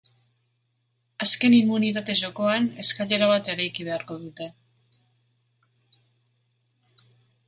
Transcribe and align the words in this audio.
Azken 1.25 1.55
immunitate-jokoan, 1.57 2.65
eskailera 2.83 3.27
bat 3.33 3.51
eraiki 3.55 3.85
beharko 3.89 4.17
dute. 4.23 4.47